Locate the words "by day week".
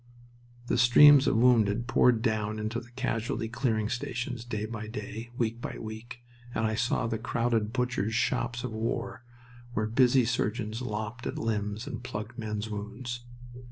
4.65-5.61